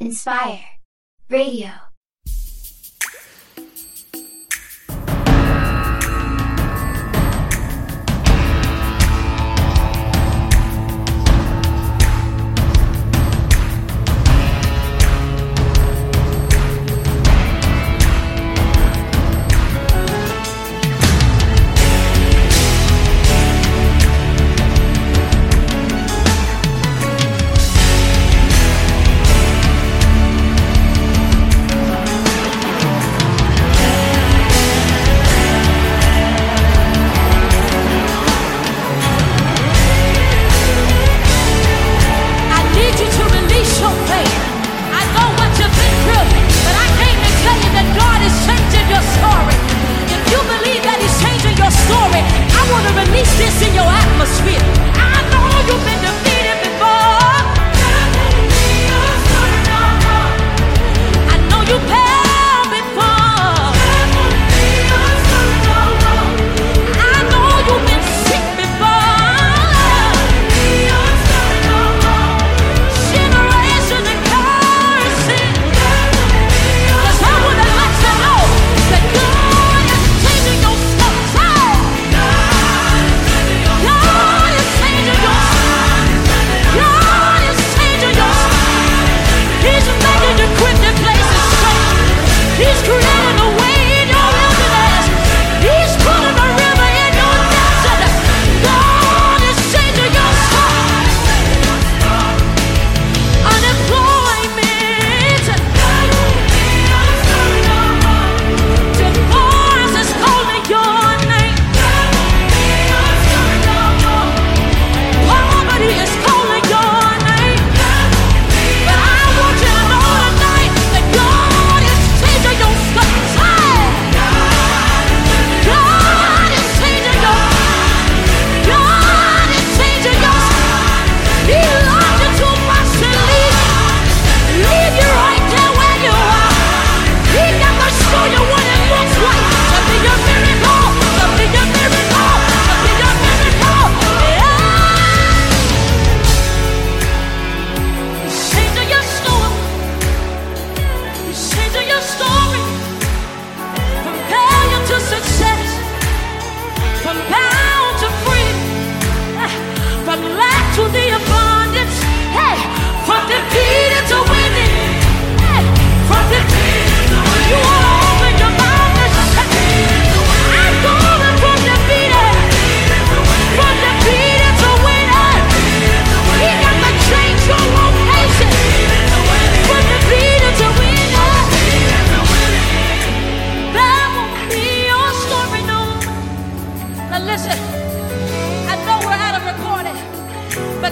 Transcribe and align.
Enspire. 0.00 0.78
Radio. 1.28 1.87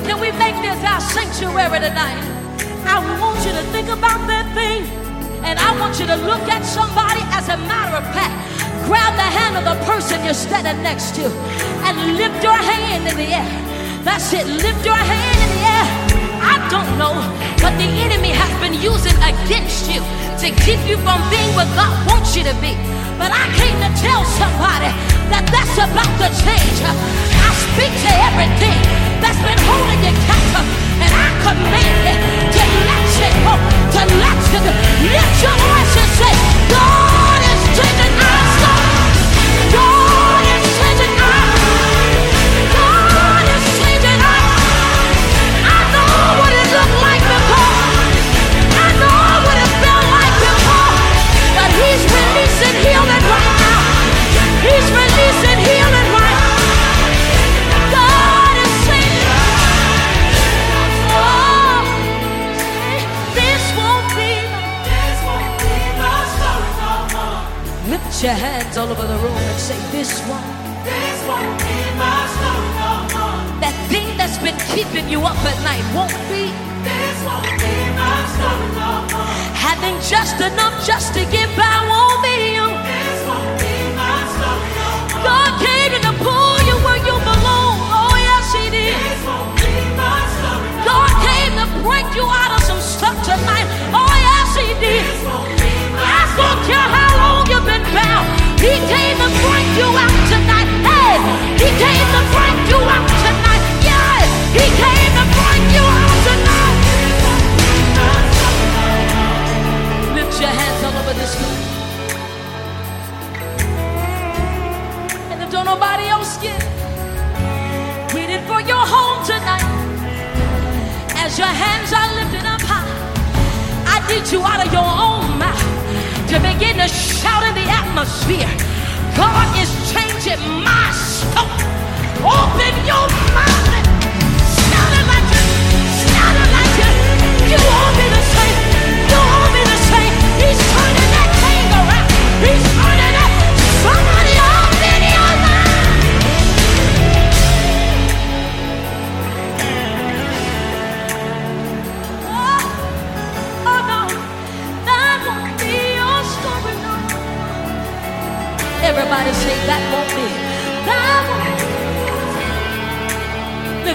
Can 0.04 0.20
we 0.20 0.28
make 0.36 0.52
this 0.60 0.76
our 0.84 1.00
sanctuary 1.00 1.80
tonight? 1.80 2.20
I 2.84 3.00
want 3.16 3.40
you 3.48 3.52
to 3.56 3.64
think 3.72 3.88
about 3.88 4.20
that 4.28 4.44
thing. 4.52 4.84
And 5.40 5.56
I 5.56 5.72
want 5.80 5.96
you 5.96 6.04
to 6.04 6.16
look 6.20 6.44
at 6.52 6.68
somebody 6.68 7.24
as 7.32 7.48
a 7.48 7.56
matter 7.64 7.96
of 7.96 8.04
fact. 8.12 8.36
Grab 8.84 9.16
the 9.16 9.24
hand 9.24 9.56
of 9.56 9.64
the 9.64 9.78
person 9.88 10.20
you're 10.20 10.36
standing 10.36 10.82
next 10.82 11.16
to 11.16 11.24
and 11.88 12.18
lift 12.20 12.44
your 12.44 12.54
hand 12.54 13.08
in 13.08 13.16
the 13.16 13.28
air. 13.40 13.48
That's 14.04 14.36
it. 14.36 14.44
Lift 14.44 14.84
your 14.84 15.00
hand 15.00 15.38
in 15.40 15.50
the 15.56 15.62
air. 15.64 15.86
I 16.44 16.60
don't 16.68 16.92
know, 17.00 17.16
but 17.64 17.72
the 17.80 17.88
enemy 17.88 18.36
has 18.36 18.52
been 18.60 18.76
using 18.76 19.16
against 19.24 19.88
you 19.88 20.04
to 20.44 20.52
keep 20.60 20.78
you 20.84 21.00
from 21.00 21.24
being 21.32 21.50
what 21.56 21.72
God 21.72 21.96
wants 22.04 22.36
you 22.36 22.44
to 22.44 22.54
be. 22.60 22.76
But 23.16 23.32
I 23.32 23.48
came 23.56 23.80
to 23.80 23.90
tell 23.96 24.22
somebody 24.36 24.92
that 25.32 25.48
that's 25.48 25.76
about 25.80 26.12
to 26.20 26.28
change. 26.44 27.15
One. 70.28 70.65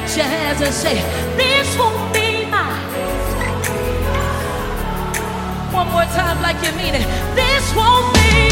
Lift 0.01 0.17
your 0.17 0.25
hands 0.25 0.61
and 0.61 0.73
say, 0.73 0.97
this 1.37 1.77
won't 1.77 2.11
be 2.11 2.43
mine. 2.49 2.89
One 5.71 5.87
more 5.93 6.09
time 6.17 6.41
like 6.41 6.57
you 6.65 6.73
mean 6.73 6.97
it. 6.97 7.05
This 7.37 7.63
won't 7.77 8.09
be. 8.17 8.49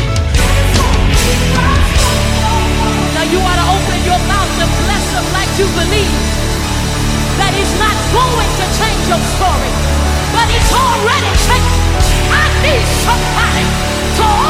Now 3.18 3.26
you 3.34 3.42
ought 3.42 3.58
to 3.58 3.66
open 3.66 3.98
your 4.06 4.22
mouth 4.30 4.54
and 4.62 4.72
bless 4.86 5.06
him 5.10 5.26
like 5.34 5.50
you 5.58 5.66
believe 5.74 6.14
that 7.42 7.52
he's 7.58 7.74
not 7.82 7.98
going 8.14 8.52
to 8.62 8.66
change 8.78 9.04
your 9.10 9.24
story, 9.34 9.74
but 10.30 10.46
he's 10.54 10.70
already 10.70 11.34
changed. 11.50 11.82
I 12.30 12.46
need 12.62 12.86
somebody 13.02 13.66
to 14.22 14.49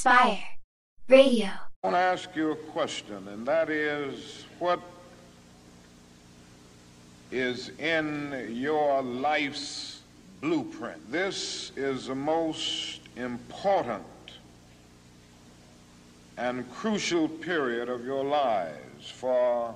Enspire 0.00 0.38
Radio. 1.08 1.48
I 1.48 1.86
want 1.86 1.94
to 1.94 1.98
ask 1.98 2.34
you 2.34 2.52
a 2.52 2.56
question, 2.56 3.28
and 3.28 3.46
that 3.46 3.68
is 3.68 4.46
what 4.58 4.80
is 7.30 7.68
in 7.78 8.48
your 8.50 9.02
life's 9.02 10.00
blueprint? 10.40 11.12
This 11.12 11.72
is 11.76 12.06
the 12.06 12.14
most 12.14 13.00
important 13.16 14.06
and 16.38 16.70
crucial 16.72 17.28
period 17.28 17.90
of 17.90 18.02
your 18.02 18.24
lives 18.24 19.10
for 19.10 19.74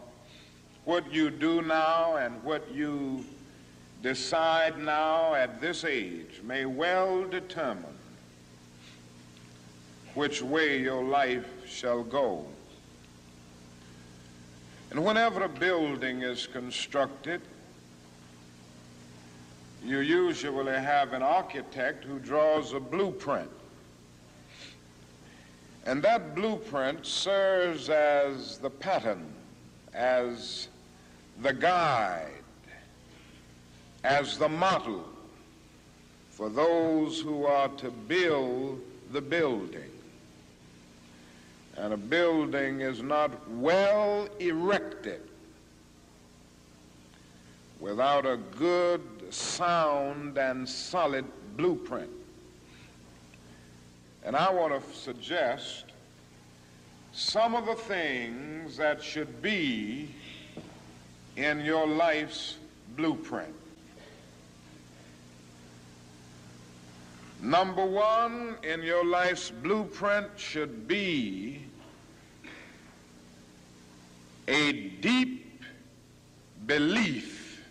what 0.86 1.12
you 1.12 1.28
do 1.28 1.60
now 1.60 2.16
and 2.16 2.42
what 2.42 2.72
you 2.72 3.22
decide 4.02 4.78
now 4.78 5.34
at 5.34 5.60
this 5.60 5.84
age 5.84 6.40
may 6.42 6.64
well 6.64 7.24
determine 7.24 7.93
which 10.14 10.42
way 10.42 10.80
your 10.80 11.02
life 11.02 11.46
shall 11.66 12.02
go. 12.02 12.46
And 14.90 15.04
whenever 15.04 15.42
a 15.42 15.48
building 15.48 16.22
is 16.22 16.46
constructed, 16.46 17.40
you 19.84 19.98
usually 19.98 20.72
have 20.72 21.12
an 21.12 21.22
architect 21.22 22.04
who 22.04 22.18
draws 22.18 22.72
a 22.72 22.80
blueprint. 22.80 23.50
And 25.84 26.02
that 26.02 26.34
blueprint 26.34 27.04
serves 27.04 27.90
as 27.90 28.58
the 28.58 28.70
pattern, 28.70 29.26
as 29.92 30.68
the 31.42 31.52
guide, 31.52 32.30
as 34.04 34.38
the 34.38 34.48
model 34.48 35.04
for 36.30 36.48
those 36.48 37.20
who 37.20 37.44
are 37.44 37.68
to 37.68 37.90
build 37.90 38.80
the 39.12 39.20
building. 39.20 39.90
And 41.76 41.92
a 41.92 41.96
building 41.96 42.80
is 42.80 43.02
not 43.02 43.32
well 43.50 44.28
erected 44.38 45.20
without 47.80 48.24
a 48.24 48.38
good, 48.58 49.00
sound, 49.30 50.38
and 50.38 50.68
solid 50.68 51.24
blueprint. 51.56 52.10
And 54.24 54.34
I 54.36 54.50
want 54.50 54.72
to 54.72 54.96
suggest 54.96 55.84
some 57.12 57.54
of 57.54 57.66
the 57.66 57.74
things 57.74 58.76
that 58.76 59.02
should 59.02 59.42
be 59.42 60.08
in 61.36 61.60
your 61.60 61.86
life's 61.86 62.56
blueprint. 62.96 63.54
Number 67.44 67.84
one 67.84 68.56
in 68.62 68.82
your 68.82 69.04
life's 69.04 69.50
blueprint 69.50 70.28
should 70.36 70.88
be 70.88 71.60
a 74.48 74.72
deep 75.02 75.62
belief 76.64 77.62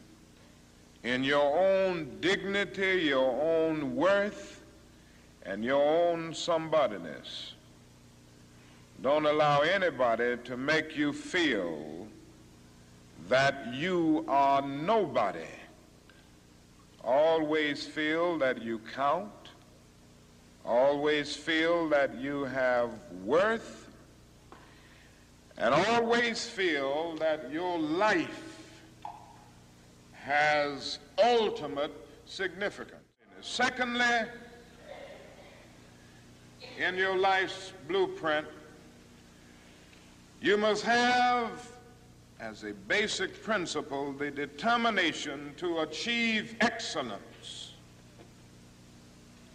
in 1.02 1.24
your 1.24 1.58
own 1.58 2.20
dignity, 2.22 3.06
your 3.06 3.32
own 3.42 3.96
worth, 3.96 4.62
and 5.42 5.66
your 5.66 5.82
own 5.82 6.34
somebodyness. 6.34 7.54
Don't 9.02 9.26
allow 9.26 9.62
anybody 9.62 10.38
to 10.44 10.56
make 10.56 10.96
you 10.96 11.12
feel 11.12 12.08
that 13.28 13.74
you 13.74 14.24
are 14.28 14.62
nobody. 14.62 15.50
Always 17.04 17.88
feel 17.88 18.38
that 18.38 18.62
you 18.62 18.80
count. 18.94 19.43
Always 20.66 21.36
feel 21.36 21.90
that 21.90 22.16
you 22.20 22.46
have 22.46 22.90
worth. 23.24 23.90
And 25.58 25.74
always 25.74 26.48
feel 26.48 27.16
that 27.18 27.52
your 27.52 27.78
life 27.78 28.72
has 30.14 31.00
ultimate 31.22 31.92
significance. 32.26 33.04
Secondly, 33.42 34.30
in 36.80 36.96
your 36.96 37.18
life's 37.18 37.74
blueprint, 37.88 38.48
you 40.42 40.58
must 40.58 40.84
have 40.84 41.70
as 42.40 42.64
a 42.64 42.74
basic 42.74 43.44
principle 43.44 44.12
the 44.14 44.32
determination 44.32 45.54
to 45.58 45.80
achieve 45.80 46.56
excellence 46.62 47.74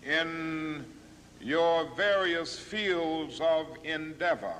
in 0.03 0.85
your 1.40 1.88
various 1.97 2.59
fields 2.59 3.40
of 3.40 3.66
endeavor. 3.85 4.54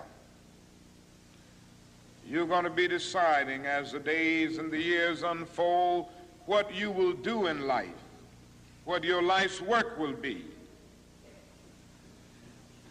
You're 2.27 2.47
going 2.47 2.65
to 2.65 2.71
be 2.71 2.87
deciding 2.87 3.67
as 3.67 3.93
the 3.93 3.99
days 3.99 4.59
and 4.59 4.71
the 4.71 4.81
years 4.81 5.23
unfold 5.23 6.09
what 6.47 6.75
you 6.75 6.91
will 6.91 7.15
do 7.15 7.47
in 7.47 7.67
life, 7.67 7.89
what 8.85 9.03
your 9.03 9.23
life's 9.23 9.61
work 9.61 9.99
will 9.99 10.13
be. 10.13 10.45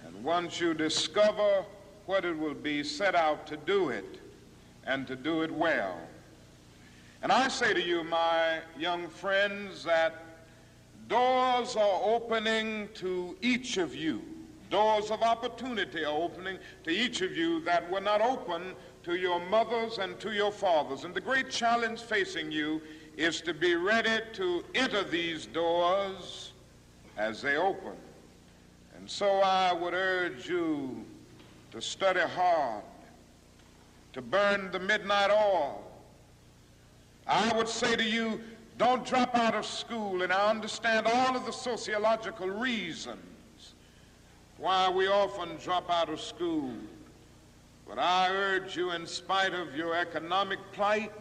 And 0.05 0.23
once 0.23 0.59
you 0.59 0.73
discover 0.73 1.63
what 2.07 2.25
it 2.25 2.37
will 2.37 2.53
be, 2.53 2.83
set 2.83 3.13
out 3.13 3.45
to 3.47 3.57
do 3.57 3.89
it 3.89 4.19
and 4.85 5.05
to 5.07 5.15
do 5.15 5.41
it 5.43 5.51
well. 5.51 5.99
And 7.21 7.31
I 7.31 7.47
say 7.47 7.73
to 7.73 7.81
you, 7.81 8.03
my 8.03 8.59
young 8.77 9.07
friends, 9.07 9.83
that 9.83 10.23
doors 11.07 11.75
are 11.75 12.01
opening 12.03 12.89
to 12.95 13.35
each 13.41 13.77
of 13.77 13.95
you. 13.95 14.21
Doors 14.69 15.11
of 15.11 15.21
opportunity 15.21 16.03
are 16.03 16.13
opening 16.13 16.57
to 16.83 16.89
each 16.89 17.21
of 17.21 17.35
you 17.35 17.61
that 17.61 17.89
were 17.89 18.01
not 18.01 18.21
open 18.21 18.73
to 19.03 19.15
your 19.15 19.39
mothers 19.49 19.99
and 19.99 20.19
to 20.19 20.31
your 20.31 20.51
fathers. 20.51 21.05
And 21.05 21.13
the 21.13 21.21
great 21.21 21.49
challenge 21.49 22.01
facing 22.01 22.51
you 22.51 22.81
is 23.15 23.39
to 23.41 23.53
be 23.53 23.75
ready 23.75 24.19
to 24.33 24.65
enter 24.75 25.03
these 25.03 25.45
doors 25.45 26.51
as 27.17 27.41
they 27.41 27.55
open. 27.55 27.93
And 28.97 29.09
so 29.09 29.39
I 29.39 29.71
would 29.71 29.93
urge 29.93 30.49
you 30.49 31.05
to 31.71 31.81
study 31.81 32.19
hard, 32.19 32.83
to 34.13 34.21
burn 34.21 34.69
the 34.71 34.79
midnight 34.79 35.31
oil. 35.31 35.83
I 37.25 37.55
would 37.55 37.69
say 37.69 37.95
to 37.95 38.03
you, 38.03 38.41
don't 38.77 39.05
drop 39.05 39.35
out 39.35 39.55
of 39.55 39.65
school, 39.65 40.21
and 40.21 40.31
I 40.31 40.49
understand 40.49 41.07
all 41.07 41.35
of 41.35 41.45
the 41.45 41.51
sociological 41.51 42.47
reasons 42.47 43.73
why 44.57 44.89
we 44.89 45.07
often 45.07 45.57
drop 45.63 45.89
out 45.89 46.09
of 46.09 46.19
school. 46.19 46.71
But 47.87 47.99
I 47.99 48.29
urge 48.29 48.75
you, 48.75 48.91
in 48.91 49.07
spite 49.07 49.53
of 49.53 49.75
your 49.75 49.95
economic 49.95 50.59
plight, 50.73 51.11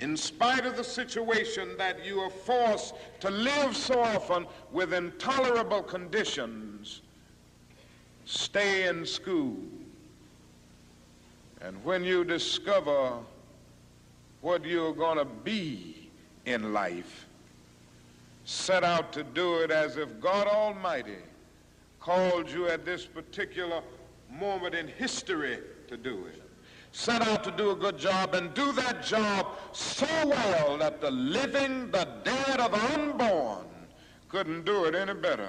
in 0.00 0.16
spite 0.16 0.66
of 0.66 0.76
the 0.76 0.82
situation 0.82 1.76
that 1.78 2.04
you 2.04 2.18
are 2.20 2.30
forced 2.30 2.94
to 3.20 3.30
live 3.30 3.76
so 3.76 4.00
often 4.00 4.46
with 4.72 4.92
intolerable 4.92 5.82
conditions, 5.82 7.02
stay 8.24 8.88
in 8.88 9.06
school. 9.06 9.56
And 11.60 11.82
when 11.84 12.02
you 12.02 12.24
discover 12.24 13.12
what 14.40 14.64
you're 14.64 14.92
going 14.92 15.18
to 15.18 15.24
be 15.24 16.01
in 16.46 16.72
life, 16.72 17.26
set 18.44 18.84
out 18.84 19.12
to 19.12 19.22
do 19.22 19.58
it 19.58 19.70
as 19.70 19.96
if 19.96 20.20
God 20.20 20.46
Almighty 20.46 21.18
called 22.00 22.50
you 22.50 22.68
at 22.68 22.84
this 22.84 23.06
particular 23.06 23.82
moment 24.30 24.74
in 24.74 24.88
history 24.88 25.58
to 25.88 25.96
do 25.96 26.26
it. 26.26 26.42
Set 26.90 27.26
out 27.26 27.42
to 27.44 27.50
do 27.52 27.70
a 27.70 27.74
good 27.74 27.96
job 27.96 28.34
and 28.34 28.52
do 28.54 28.72
that 28.72 29.02
job 29.02 29.46
so 29.72 30.06
well 30.24 30.76
that 30.78 31.00
the 31.00 31.10
living, 31.10 31.90
the 31.90 32.06
dead, 32.22 32.60
or 32.60 32.68
the 32.68 32.94
unborn 32.94 33.64
couldn't 34.28 34.64
do 34.64 34.84
it 34.84 34.94
any 34.94 35.14
better. 35.14 35.48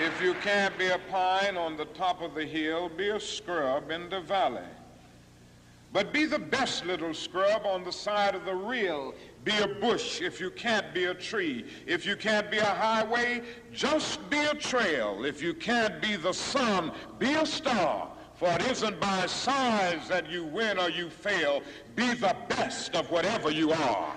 If 0.00 0.22
you 0.22 0.34
can't 0.34 0.78
be 0.78 0.86
a 0.86 0.98
pine 1.10 1.56
on 1.56 1.76
the 1.76 1.86
top 1.86 2.22
of 2.22 2.32
the 2.36 2.44
hill, 2.44 2.88
be 2.88 3.08
a 3.08 3.18
scrub 3.18 3.90
in 3.90 4.08
the 4.08 4.20
valley. 4.20 4.62
But 5.92 6.12
be 6.12 6.24
the 6.24 6.38
best 6.38 6.86
little 6.86 7.12
scrub 7.12 7.66
on 7.66 7.82
the 7.82 7.90
side 7.90 8.36
of 8.36 8.44
the 8.44 8.54
rill. 8.54 9.12
Be 9.42 9.56
a 9.58 9.66
bush 9.66 10.20
if 10.20 10.40
you 10.40 10.50
can't 10.50 10.94
be 10.94 11.06
a 11.06 11.14
tree. 11.14 11.64
If 11.84 12.06
you 12.06 12.14
can't 12.14 12.48
be 12.48 12.58
a 12.58 12.64
highway, 12.64 13.42
just 13.72 14.30
be 14.30 14.38
a 14.38 14.54
trail. 14.54 15.24
If 15.24 15.42
you 15.42 15.52
can't 15.52 16.00
be 16.00 16.14
the 16.14 16.32
sun, 16.32 16.92
be 17.18 17.34
a 17.34 17.44
star. 17.44 18.08
For 18.36 18.50
it 18.50 18.70
isn't 18.70 19.00
by 19.00 19.26
size 19.26 20.06
that 20.06 20.30
you 20.30 20.44
win 20.44 20.78
or 20.78 20.90
you 20.90 21.10
fail. 21.10 21.60
Be 21.96 22.14
the 22.14 22.36
best 22.48 22.94
of 22.94 23.10
whatever 23.10 23.50
you 23.50 23.72
are. 23.72 24.14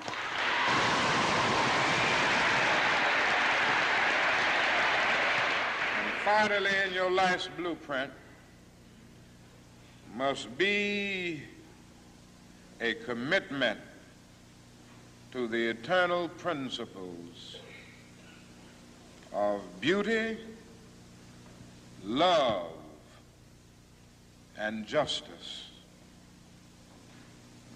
Finally, 6.23 6.71
in 6.85 6.93
your 6.93 7.09
last 7.09 7.49
blueprint, 7.57 8.11
must 10.15 10.55
be 10.57 11.41
a 12.79 12.93
commitment 12.93 13.79
to 15.31 15.47
the 15.47 15.69
eternal 15.69 16.27
principles 16.27 17.57
of 19.33 19.61
beauty, 19.79 20.37
love, 22.03 22.71
and 24.57 24.85
justice. 24.85 25.69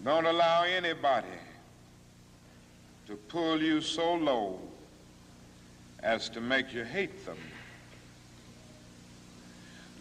Don't 0.04 0.25
allow 0.25 0.64
anybody 0.64 1.28
to 3.08 3.16
pull 3.16 3.62
you 3.62 3.82
so 3.82 4.16
low 4.16 4.60
as 6.04 6.30
to 6.30 6.42
make 6.42 6.74
you 6.74 6.84
hate 6.84 7.25
them. 7.25 7.38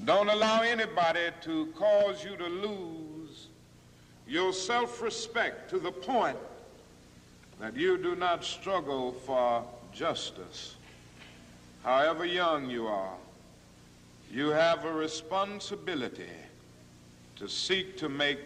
Don't 0.04 0.28
allow 0.28 0.60
anybody 0.62 1.30
to 1.42 1.66
cause 1.76 2.24
you 2.24 2.36
to 2.36 2.46
lose 2.46 3.48
your 4.26 4.52
self 4.52 5.00
respect 5.00 5.70
to 5.70 5.78
the 5.78 5.92
point 5.92 6.36
that 7.60 7.76
you 7.76 7.96
do 7.96 8.14
not 8.14 8.44
struggle 8.44 9.12
for 9.12 9.64
justice. 9.92 10.76
However 11.82 12.24
young 12.24 12.68
you 12.68 12.86
are, 12.86 13.14
you 14.30 14.48
have 14.48 14.84
a 14.84 14.92
responsibility 14.92 16.34
to 17.36 17.48
seek 17.48 17.96
to 17.98 18.08
make 18.08 18.40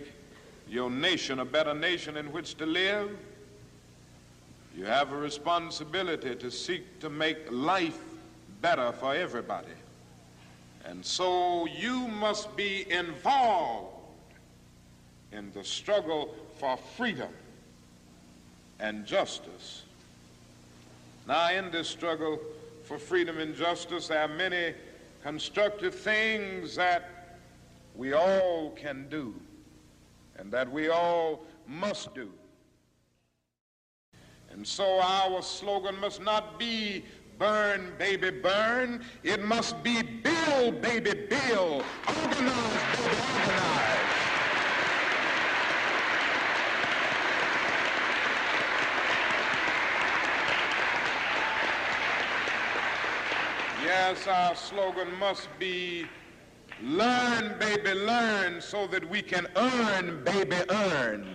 your 0.68 0.90
nation 0.90 1.40
a 1.40 1.44
better 1.44 1.74
nation 1.74 2.16
in 2.16 2.30
which 2.30 2.56
to 2.56 2.66
live. 2.66 3.10
You 4.76 4.84
have 4.84 5.12
a 5.12 5.16
responsibility 5.16 6.36
to 6.36 6.50
seek 6.50 7.00
to 7.00 7.08
make 7.10 7.50
life 7.50 7.98
better 8.60 8.92
for 8.92 9.14
everybody. 9.14 9.77
And 10.84 11.04
so 11.04 11.66
you 11.66 12.08
must 12.08 12.56
be 12.56 12.90
involved 12.90 13.94
in 15.32 15.52
the 15.52 15.64
struggle 15.64 16.34
for 16.58 16.76
freedom 16.76 17.30
and 18.80 19.04
justice. 19.04 19.82
Now, 21.26 21.52
in 21.52 21.70
this 21.70 21.88
struggle 21.88 22.38
for 22.84 22.98
freedom 22.98 23.38
and 23.38 23.54
justice, 23.54 24.08
there 24.08 24.22
are 24.22 24.28
many 24.28 24.74
constructive 25.22 25.94
things 25.94 26.74
that 26.76 27.36
we 27.94 28.14
all 28.14 28.70
can 28.70 29.08
do 29.08 29.34
and 30.36 30.50
that 30.52 30.70
we 30.70 30.88
all 30.88 31.40
must 31.66 32.14
do. 32.14 32.30
And 34.50 34.66
so 34.66 35.00
our 35.00 35.42
slogan 35.42 36.00
must 36.00 36.22
not 36.22 36.58
be 36.58 37.04
burn, 37.38 37.92
baby, 37.98 38.30
burn. 38.30 39.04
It 39.22 39.44
must 39.44 39.82
be 39.82 40.02
build, 40.02 40.82
baby, 40.82 41.12
build. 41.28 41.84
Organize, 42.06 42.96
baby, 42.96 43.16
organize. 43.36 43.88
Yes, 53.84 54.26
our 54.26 54.54
slogan 54.56 55.08
must 55.18 55.48
be 55.58 56.06
learn, 56.82 57.56
baby, 57.58 57.94
learn 57.94 58.60
so 58.60 58.86
that 58.88 59.08
we 59.08 59.22
can 59.22 59.46
earn, 59.56 60.22
baby, 60.24 60.56
earn. 60.68 61.26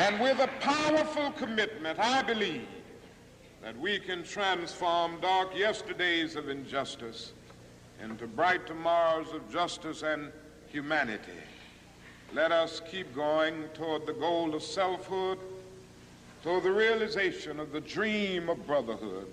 And 0.00 0.18
with 0.18 0.40
a 0.40 0.48
powerful 0.60 1.30
commitment, 1.32 1.98
I 1.98 2.22
believe 2.22 2.66
that 3.62 3.78
we 3.78 3.98
can 3.98 4.24
transform 4.24 5.20
dark 5.20 5.54
yesterdays 5.54 6.36
of 6.36 6.48
injustice 6.48 7.32
into 8.02 8.26
bright 8.26 8.66
tomorrows 8.66 9.26
of 9.34 9.52
justice 9.52 10.02
and 10.02 10.32
humanity. 10.68 11.42
Let 12.32 12.50
us 12.50 12.80
keep 12.90 13.14
going 13.14 13.64
toward 13.74 14.06
the 14.06 14.14
goal 14.14 14.54
of 14.54 14.62
selfhood, 14.62 15.38
toward 16.42 16.62
the 16.62 16.72
realization 16.72 17.60
of 17.60 17.70
the 17.70 17.82
dream 17.82 18.48
of 18.48 18.66
brotherhood, 18.66 19.28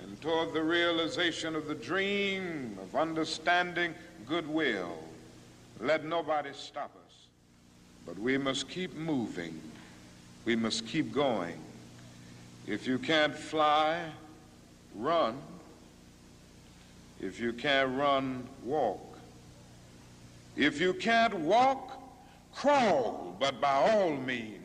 and 0.00 0.20
toward 0.20 0.52
the 0.52 0.64
realization 0.64 1.54
of 1.54 1.68
the 1.68 1.76
dream 1.76 2.76
of 2.82 2.96
understanding 2.96 3.94
goodwill. 4.26 4.98
Let 5.78 6.04
nobody 6.04 6.50
stop 6.54 6.90
us. 7.06 7.09
But 8.10 8.18
we 8.18 8.38
must 8.38 8.68
keep 8.68 8.96
moving. 8.96 9.60
We 10.44 10.56
must 10.56 10.84
keep 10.84 11.12
going. 11.12 11.54
If 12.66 12.84
you 12.84 12.98
can't 12.98 13.36
fly, 13.36 14.02
run. 14.96 15.38
If 17.20 17.38
you 17.38 17.52
can't 17.52 17.96
run, 17.96 18.48
walk. 18.64 19.16
If 20.56 20.80
you 20.80 20.92
can't 20.92 21.34
walk, 21.34 22.02
crawl, 22.52 23.36
but 23.38 23.60
by 23.60 23.74
all 23.74 24.16
means, 24.16 24.59